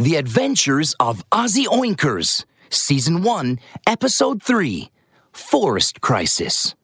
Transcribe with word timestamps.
The 0.00 0.14
Adventures 0.14 0.94
of 1.00 1.28
Ozzy 1.30 1.66
Oinkers, 1.66 2.44
Season 2.70 3.24
1, 3.24 3.58
Episode 3.84 4.40
3 4.40 4.92
Forest 5.32 6.00
Crisis. 6.00 6.76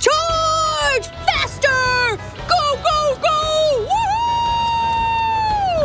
Charge! 0.00 1.06
Faster! 1.24 2.18
Go, 2.46 2.76
go, 2.84 3.18
go! 3.22 3.88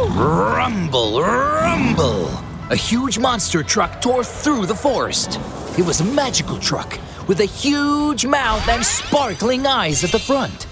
Woohoo! 0.03 0.57
Rumble, 0.57 1.21
rumble! 1.21 2.27
A 2.69 2.75
huge 2.75 3.17
monster 3.17 3.63
truck 3.63 4.01
tore 4.01 4.25
through 4.25 4.65
the 4.65 4.75
forest. 4.75 5.39
It 5.77 5.85
was 5.85 6.01
a 6.01 6.05
magical 6.05 6.59
truck 6.59 6.99
with 7.29 7.39
a 7.39 7.45
huge 7.45 8.25
mouth 8.25 8.67
and 8.67 8.83
sparkling 8.83 9.65
eyes 9.65 10.03
at 10.03 10.11
the 10.11 10.19
front. 10.19 10.67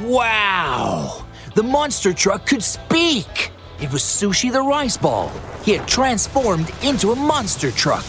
Wow! 0.00 1.24
The 1.60 1.68
monster 1.68 2.14
truck 2.14 2.46
could 2.46 2.62
speak! 2.62 3.52
It 3.82 3.92
was 3.92 4.00
Sushi 4.00 4.50
the 4.50 4.62
Rice 4.62 4.96
Ball. 4.96 5.30
He 5.62 5.72
had 5.72 5.86
transformed 5.86 6.72
into 6.82 7.12
a 7.12 7.14
monster 7.14 7.70
truck. 7.70 8.06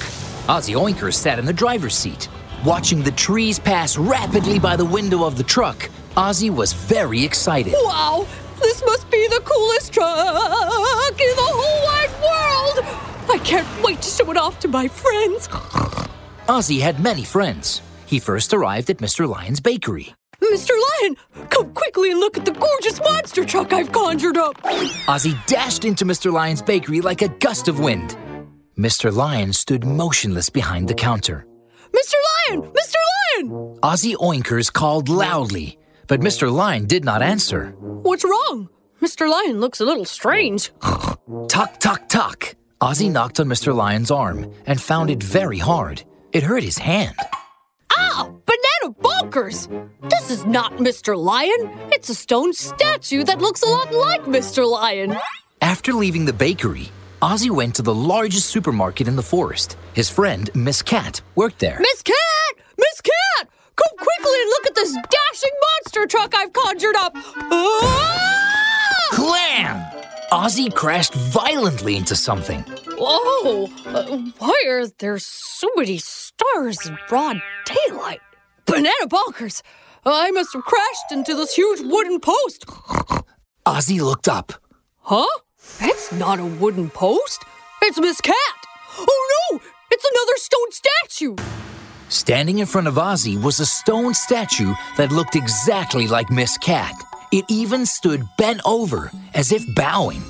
Ozzy 0.47 0.73
Oinker 0.73 1.13
sat 1.13 1.37
in 1.37 1.43
the 1.43 1.51
driver's 1.51 1.93
seat. 1.93 2.29
Watching 2.63 3.03
the 3.03 3.11
trees 3.11 3.59
pass 3.59 3.97
rapidly 3.97 4.57
by 4.57 4.77
the 4.77 4.85
window 4.85 5.25
of 5.25 5.35
the 5.35 5.43
truck, 5.43 5.89
Ozzy 6.15 6.49
was 6.49 6.71
very 6.71 7.25
excited. 7.25 7.73
Wow! 7.75 8.25
This 8.61 8.81
must 8.85 9.11
be 9.11 9.27
the 9.27 9.41
coolest 9.43 9.91
truck 9.91 11.19
in 11.19 11.35
the 11.35 11.49
whole 11.51 11.85
wide 11.91 12.15
world! 12.23 12.85
I 13.29 13.37
can't 13.43 13.67
wait 13.83 14.01
to 14.01 14.09
show 14.09 14.31
it 14.31 14.37
off 14.37 14.61
to 14.61 14.69
my 14.69 14.87
friends. 14.87 15.49
Ozzy 16.47 16.79
had 16.79 17.03
many 17.03 17.25
friends. 17.25 17.81
He 18.05 18.17
first 18.17 18.53
arrived 18.53 18.89
at 18.89 18.99
Mr. 18.99 19.27
Lion's 19.27 19.59
bakery. 19.59 20.15
Mr. 20.51 20.71
Lion, 21.01 21.15
come 21.49 21.73
quickly 21.73 22.11
and 22.11 22.19
look 22.19 22.37
at 22.37 22.43
the 22.43 22.51
gorgeous 22.51 22.99
monster 22.99 23.45
truck 23.45 23.71
I've 23.71 23.93
conjured 23.93 24.35
up. 24.37 24.61
Ozzy 25.07 25.33
dashed 25.45 25.85
into 25.85 26.03
Mr. 26.03 26.29
Lion's 26.29 26.61
bakery 26.61 26.99
like 26.99 27.21
a 27.21 27.29
gust 27.29 27.69
of 27.69 27.79
wind. 27.79 28.17
Mr. 28.77 29.15
Lion 29.15 29.53
stood 29.53 29.85
motionless 29.85 30.49
behind 30.49 30.89
the 30.89 30.93
counter. 30.93 31.47
Mr. 31.93 32.15
Lion! 32.49 32.63
Mr. 32.63 32.95
Lion! 33.37 33.49
Ozzy 33.81 34.13
Oinkers 34.15 34.71
called 34.73 35.07
loudly, 35.07 35.77
but 36.07 36.19
Mr. 36.19 36.51
Lion 36.51 36.85
did 36.85 37.05
not 37.05 37.21
answer. 37.21 37.73
What's 37.79 38.25
wrong? 38.25 38.67
Mr. 39.01 39.29
Lion 39.29 39.61
looks 39.61 39.79
a 39.79 39.85
little 39.85 40.05
strange. 40.05 40.71
Tuck, 41.47 41.79
tuck, 41.79 42.09
tuck. 42.09 42.55
Ozzy 42.81 43.09
knocked 43.09 43.39
on 43.39 43.47
Mr. 43.47 43.73
Lion's 43.73 44.11
arm 44.11 44.51
and 44.65 44.81
found 44.81 45.09
it 45.09 45.23
very 45.23 45.59
hard. 45.59 46.03
It 46.33 46.43
hurt 46.43 46.63
his 46.63 46.77
hand. 46.77 47.15
Bonkers! 49.01 49.67
This 50.09 50.29
is 50.31 50.45
not 50.45 50.73
Mr. 50.73 51.17
Lion. 51.17 51.69
It's 51.91 52.09
a 52.09 52.15
stone 52.15 52.53
statue 52.53 53.23
that 53.23 53.39
looks 53.39 53.61
a 53.63 53.69
lot 53.69 53.93
like 53.93 54.23
Mr. 54.23 54.69
Lion. 54.69 55.17
After 55.61 55.93
leaving 55.93 56.25
the 56.25 56.33
bakery, 56.33 56.91
Ozzy 57.21 57.51
went 57.51 57.75
to 57.75 57.81
the 57.81 57.93
largest 57.93 58.47
supermarket 58.47 59.07
in 59.07 59.15
the 59.15 59.23
forest. 59.23 59.77
His 59.93 60.09
friend, 60.09 60.49
Miss 60.55 60.81
Cat, 60.81 61.21
worked 61.35 61.59
there. 61.59 61.77
Miss 61.79 62.01
Cat! 62.01 62.15
Miss 62.77 63.01
Cat! 63.01 63.47
Come 63.75 63.97
quickly 63.97 64.41
and 64.41 64.49
look 64.49 64.67
at 64.67 64.75
this 64.75 64.93
dashing 64.93 65.51
monster 65.61 66.07
truck 66.07 66.35
I've 66.35 66.51
conjured 66.53 66.95
up! 66.95 67.13
Ah! 67.15 69.07
Clam! 69.11 70.01
Ozzy 70.31 70.73
crashed 70.73 71.13
violently 71.13 71.95
into 71.95 72.15
something. 72.15 72.61
Whoa! 72.97 73.65
Uh, 73.85 74.17
why 74.39 74.63
are 74.67 74.87
there 74.87 75.19
so 75.19 75.69
many 75.75 75.97
stars 75.97 76.87
in 76.87 76.97
broad 77.07 77.41
daylight? 77.65 78.21
Banana 78.65 79.07
bonkers! 79.07 79.61
I 80.05 80.31
must 80.31 80.53
have 80.53 80.63
crashed 80.63 81.11
into 81.11 81.35
this 81.35 81.53
huge 81.53 81.81
wooden 81.81 82.19
post. 82.19 82.65
Ozzy 83.65 84.01
looked 84.01 84.27
up. 84.27 84.53
Huh? 84.99 85.27
That's 85.79 86.11
not 86.11 86.39
a 86.39 86.45
wooden 86.45 86.89
post. 86.89 87.43
It's 87.83 87.99
Miss 87.99 88.19
Cat. 88.21 88.35
Oh 88.97 89.49
no! 89.51 89.61
It's 89.91 90.05
another 90.05 90.37
stone 90.37 90.71
statue. 90.71 91.35
Standing 92.09 92.59
in 92.59 92.65
front 92.65 92.87
of 92.87 92.95
Ozzy 92.95 93.41
was 93.41 93.59
a 93.59 93.65
stone 93.65 94.13
statue 94.13 94.73
that 94.97 95.11
looked 95.11 95.35
exactly 95.35 96.07
like 96.07 96.29
Miss 96.29 96.57
Cat. 96.57 96.93
It 97.31 97.45
even 97.47 97.85
stood 97.85 98.27
bent 98.37 98.61
over, 98.65 99.11
as 99.33 99.51
if 99.51 99.63
bowing. 99.75 100.21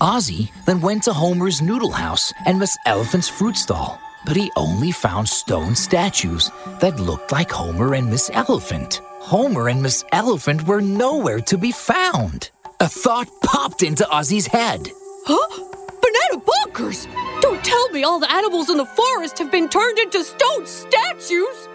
Ozzy 0.00 0.50
then 0.66 0.80
went 0.80 1.02
to 1.04 1.12
Homer's 1.12 1.60
Noodle 1.62 1.92
House 1.92 2.32
and 2.46 2.58
Miss 2.58 2.76
Elephant's 2.86 3.28
fruit 3.28 3.56
stall, 3.56 4.00
but 4.26 4.36
he 4.36 4.50
only 4.56 4.90
found 4.90 5.28
stone 5.28 5.74
statues 5.74 6.50
that 6.80 7.00
looked 7.00 7.32
like 7.32 7.50
Homer 7.50 7.94
and 7.94 8.10
Miss 8.10 8.30
Elephant. 8.32 9.00
Homer 9.20 9.68
and 9.68 9.82
Miss 9.82 10.04
Elephant 10.12 10.66
were 10.66 10.80
nowhere 10.80 11.40
to 11.40 11.58
be 11.58 11.72
found. 11.72 12.50
A 12.80 12.88
thought 12.88 13.28
popped 13.42 13.82
into 13.82 14.04
Ozzy's 14.04 14.46
head. 14.46 14.90
Huh? 15.26 15.64
Banana 16.02 16.44
bonkers! 16.44 17.06
Don't 17.40 17.64
tell 17.64 17.88
me 17.90 18.04
all 18.04 18.18
the 18.18 18.32
animals 18.32 18.70
in 18.70 18.76
the 18.76 18.86
forest 18.86 19.38
have 19.38 19.50
been 19.50 19.68
turned 19.68 19.98
into 19.98 20.22
stone 20.24 20.66
statues! 20.66 21.68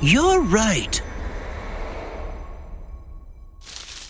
You're 0.00 0.40
right. 0.42 1.02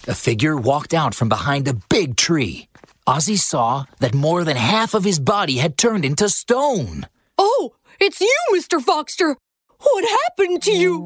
A 0.07 0.15
figure 0.15 0.57
walked 0.57 0.95
out 0.95 1.15
from 1.15 1.29
behind 1.29 1.69
a 1.69 1.75
big 1.75 2.17
tree. 2.17 2.69
Ozzy 3.09 3.39
saw 3.39 3.87
that 4.01 4.13
more 4.13 4.45
than 4.45 4.59
half 4.59 4.93
of 4.93 5.03
his 5.03 5.19
body 5.19 5.57
had 5.57 5.79
turned 5.79 6.05
into 6.05 6.29
stone. 6.29 7.07
Oh, 7.39 7.73
it's 7.99 8.21
you, 8.21 8.39
Mr. 8.53 8.83
Foxter! 8.83 9.35
What 9.81 10.05
happened 10.05 10.63
to 10.65 10.73
you? 10.73 11.01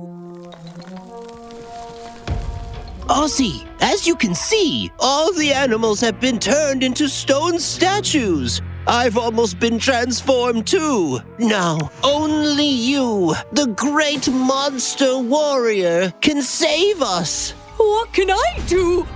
Ozzy, 3.06 3.64
as 3.80 4.04
you 4.04 4.16
can 4.16 4.34
see, 4.34 4.90
all 4.98 5.32
the 5.32 5.52
animals 5.52 6.00
have 6.00 6.18
been 6.18 6.40
turned 6.40 6.82
into 6.82 7.08
stone 7.08 7.60
statues. 7.60 8.60
I've 8.88 9.16
almost 9.16 9.60
been 9.60 9.78
transformed 9.78 10.66
too. 10.66 11.20
Now, 11.38 11.92
only 12.02 12.66
you, 12.66 13.36
the 13.52 13.66
great 13.76 14.28
monster 14.28 15.18
warrior, 15.20 16.12
can 16.20 16.42
save 16.42 17.00
us. 17.00 17.52
What 17.76 18.12
can 18.12 18.32
I 18.32 18.60
do? 18.66 19.06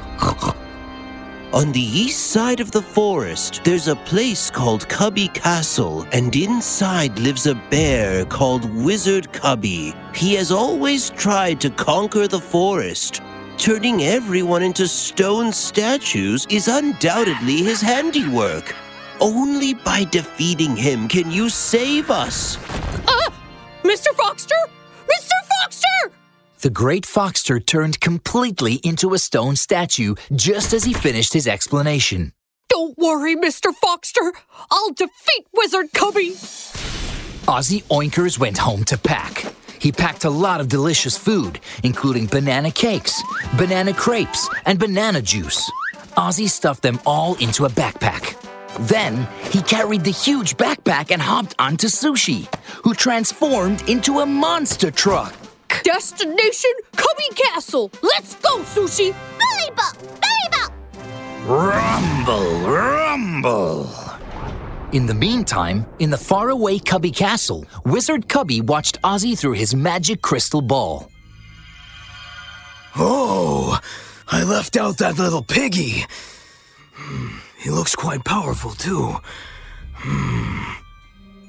On 1.52 1.70
the 1.70 1.80
east 1.80 2.32
side 2.32 2.58
of 2.58 2.72
the 2.72 2.82
forest, 2.82 3.60
there's 3.62 3.86
a 3.86 3.94
place 3.94 4.50
called 4.50 4.88
Cubby 4.88 5.28
Castle, 5.28 6.04
and 6.12 6.34
inside 6.34 7.16
lives 7.20 7.46
a 7.46 7.54
bear 7.70 8.24
called 8.24 8.68
Wizard 8.74 9.32
Cubby. 9.32 9.94
He 10.12 10.34
has 10.34 10.50
always 10.50 11.10
tried 11.10 11.60
to 11.60 11.70
conquer 11.70 12.26
the 12.26 12.40
forest. 12.40 13.22
Turning 13.58 14.02
everyone 14.02 14.64
into 14.64 14.88
stone 14.88 15.52
statues 15.52 16.46
is 16.50 16.66
undoubtedly 16.66 17.62
his 17.62 17.80
handiwork. 17.80 18.74
Only 19.20 19.72
by 19.72 20.02
defeating 20.04 20.74
him 20.74 21.06
can 21.06 21.30
you 21.30 21.48
save 21.48 22.10
us. 22.10 22.58
Uh, 23.06 23.30
Mr. 23.84 24.08
Foxter? 24.16 24.56
The 26.66 26.71
great 26.71 27.04
Foxter 27.04 27.65
turned 27.65 28.00
completely 28.00 28.81
into 28.82 29.15
a 29.15 29.21
stone 29.21 29.54
statue 29.54 30.16
just 30.34 30.72
as 30.72 30.82
he 30.82 30.93
finished 30.93 31.32
his 31.32 31.47
explanation. 31.47 32.32
Don't 32.69 32.99
worry, 32.99 33.37
Mr. 33.37 33.72
Foxter. 33.72 34.32
I'll 34.69 34.93
defeat 34.93 35.47
Wizard 35.55 35.93
Cubby. 35.93 36.31
Ozzy 37.47 37.84
Oinkers 37.84 38.41
went 38.41 38.59
home 38.59 38.82
to 38.87 38.99
pack. 38.99 39.47
He 39.78 39.93
packed 39.93 40.25
a 40.25 40.28
lot 40.28 40.60
of 40.60 40.66
delicious 40.66 41.16
food, 41.16 41.60
including 41.84 42.26
banana 42.26 42.72
cakes, 42.72 43.22
banana 43.56 43.94
crepes, 43.94 44.49
and 44.65 44.76
banana 44.76 45.22
juice. 45.22 45.71
Ozzy 46.16 46.50
stuffed 46.50 46.82
them 46.82 46.99
all 47.06 47.37
into 47.37 47.66
a 47.66 47.71
backpack. 47.71 48.34
Then 48.88 49.28
he 49.53 49.62
carried 49.62 50.03
the 50.03 50.10
huge 50.10 50.56
backpack 50.56 51.12
and 51.12 51.22
hopped 51.22 51.55
onto 51.60 51.87
Sushi, 51.87 52.53
who 52.82 52.93
transformed 52.93 53.88
into 53.88 54.19
a 54.19 54.26
monster 54.26 54.91
truck. 54.91 55.32
Destination 55.86 56.72
Cubby 56.97 57.28
Castle. 57.36 57.92
Let's 58.02 58.34
go, 58.34 58.58
Sushi. 58.62 59.14
Beliepa, 59.38 59.94
Beliepa. 60.20 60.72
Rumble, 61.47 62.69
rumble. 62.69 63.88
In 64.90 65.06
the 65.06 65.14
meantime, 65.14 65.87
in 66.00 66.11
the 66.11 66.19
faraway 66.19 66.81
Cubby 66.81 67.12
Castle, 67.12 67.64
Wizard 67.84 68.28
Cubby 68.28 68.61
watched 68.61 69.00
Ozzy 69.02 69.38
through 69.38 69.52
his 69.52 69.76
magic 69.76 70.22
crystal 70.22 70.61
ball. 70.61 71.08
Oh, 72.96 73.78
I 74.26 74.43
left 74.43 74.76
out 74.76 74.99
that 74.99 75.19
little 75.19 75.43
piggy. 75.43 76.05
Hmm, 76.94 77.38
He 77.58 77.70
looks 77.70 77.94
quite 77.94 78.25
powerful, 78.25 78.72
too. 78.72 79.14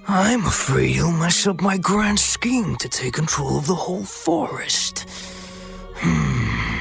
I'm 0.09 0.45
afraid 0.45 0.91
he'll 0.91 1.11
mess 1.11 1.45
up 1.47 1.61
my 1.61 1.77
grand 1.77 2.17
scheme 2.17 2.77
to 2.77 2.87
take 2.87 3.15
control 3.15 3.57
of 3.57 3.67
the 3.67 3.75
whole 3.75 4.05
forest. 4.05 5.05
Hmm. 5.95 6.77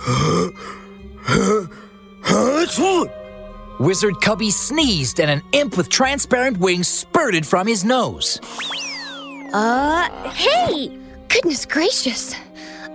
Wizard 3.80 4.20
Cubby 4.20 4.50
sneezed 4.50 5.20
and 5.20 5.30
an 5.30 5.42
imp 5.52 5.78
with 5.78 5.88
transparent 5.88 6.58
wings 6.58 6.86
spurted 6.86 7.46
from 7.46 7.66
his 7.66 7.82
nose. 7.82 8.38
Uh, 9.54 10.06
hey! 10.28 10.98
Goodness 11.28 11.64
gracious. 11.64 12.34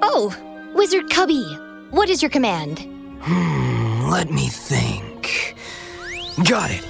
Oh, 0.03 0.31
Wizard 0.75 1.09
Cubby, 1.09 1.43
what 1.89 2.07
is 2.09 2.21
your 2.21 2.29
command? 2.29 2.81
Hmm, 3.21 4.11
let 4.11 4.29
me 4.29 4.47
think. 4.47 5.55
Got 6.47 6.69
it. 6.69 6.85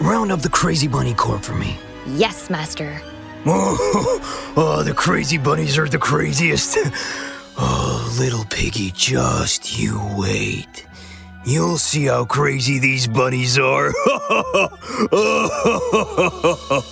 Round 0.00 0.30
up 0.30 0.42
the 0.42 0.50
Crazy 0.50 0.86
Bunny 0.86 1.14
Corp 1.14 1.42
for 1.42 1.54
me. 1.54 1.78
Yes, 2.06 2.50
Master. 2.50 3.00
Oh, 3.46 4.52
oh, 4.56 4.82
the 4.82 4.94
crazy 4.94 5.38
bunnies 5.38 5.78
are 5.78 5.88
the 5.88 5.98
craziest. 5.98 6.78
Oh, 7.56 8.16
little 8.18 8.44
piggy, 8.46 8.90
just 8.90 9.78
you 9.78 10.00
wait. 10.16 10.88
You'll 11.44 11.78
see 11.78 12.06
how 12.06 12.24
crazy 12.24 12.80
these 12.80 13.06
bunnies 13.06 13.58
are. 13.60 13.92
Oh, 15.12 16.84